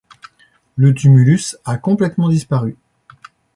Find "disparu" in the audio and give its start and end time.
2.29-2.75